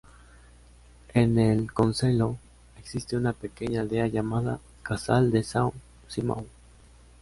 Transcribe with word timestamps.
En 1.13 1.37
el 1.37 1.71
concelho 1.71 2.35
existe 2.79 3.15
una 3.17 3.33
pequeña 3.33 3.81
aldea 3.81 4.07
llamada: 4.07 4.59
"Casal 4.81 5.29
de 5.29 5.41
São 5.41 5.73
Simão". 6.07 6.43